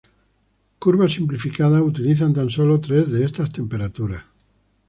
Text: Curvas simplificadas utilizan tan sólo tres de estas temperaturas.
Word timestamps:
Curvas 0.79 1.13
simplificadas 1.13 1.83
utilizan 1.83 2.33
tan 2.33 2.49
sólo 2.49 2.79
tres 2.79 3.11
de 3.11 3.23
estas 3.23 3.53
temperaturas. 3.53 4.23